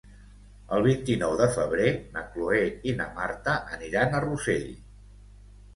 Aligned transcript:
El 0.77 0.85
vint-i-nou 0.87 1.35
de 1.41 1.47
febrer 1.57 1.91
na 2.17 2.25
Cloè 2.33 2.65
i 2.93 2.97
na 3.03 3.09
Marta 3.21 3.57
aniran 3.79 4.19
a 4.19 4.25
Rossell. 4.29 4.67